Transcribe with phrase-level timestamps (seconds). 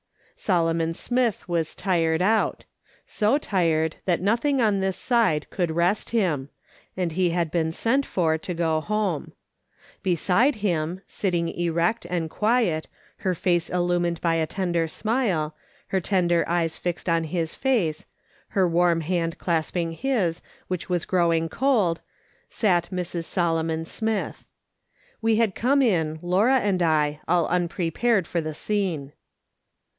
[0.35, 2.65] Solomon Smith was tired out;
[3.05, 6.49] so tired that no thing on this side could rest him,
[6.97, 9.33] and he had been sent for to go home.
[10.01, 12.87] Beside him, sitting erect and quiet,
[13.17, 15.55] her face illumined by a tender smile,
[15.89, 18.07] her tender eyes fixed on his face,
[18.49, 22.01] her warm hand clasp ing his, which was growing cold,
[22.49, 23.25] sat Mrs.
[23.25, 24.47] Solomon Smith.
[25.21, 29.13] We had come in, Laura and I, all unprepared for the scene.